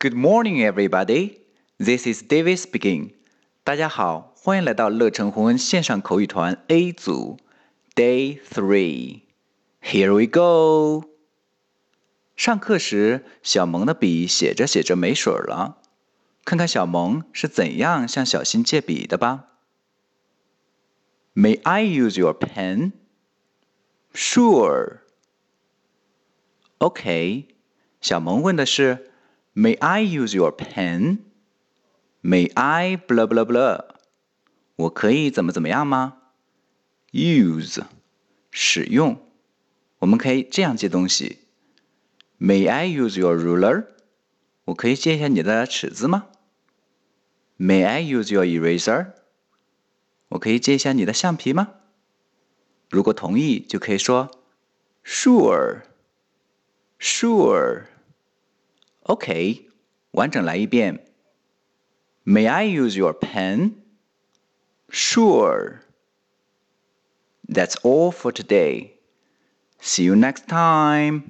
[0.00, 1.40] Good morning, everybody.
[1.76, 3.14] This is David speaking.
[3.64, 7.36] 大家好，欢迎来到乐成红恩线上口语团 A 组
[7.96, 9.22] Day Three.
[9.82, 11.08] Here we go.
[12.36, 15.78] 上课时，小萌的笔写着写着没水了。
[16.44, 19.46] 看看小萌是怎样向小新借笔的吧。
[21.34, 22.92] May I use your pen?
[24.14, 24.98] Sure.
[26.78, 27.48] OK，
[28.00, 29.10] 小萌问的是
[29.58, 31.18] ，May I use your pen?
[32.22, 33.86] May I blah blah blah？
[34.76, 36.18] 我可以怎么怎么样吗
[37.10, 37.82] ？Use，
[38.52, 39.20] 使用。
[39.98, 41.40] 我们可以这样借东西。
[42.38, 43.86] May I use your ruler？
[44.66, 46.28] 我可以借一下你的尺子吗
[47.58, 49.14] ？May I use your eraser？
[50.28, 51.70] 我可以借一下你的橡皮吗？
[52.90, 54.30] 如果同意，就可以说
[55.04, 55.80] Sure。
[57.00, 57.86] Sure.
[59.07, 59.67] OK，
[60.11, 61.05] 完整来一遍。
[62.25, 63.75] May I use your pen?
[64.89, 65.81] Sure.
[67.47, 68.93] That's all for today.
[69.81, 71.23] See you next time.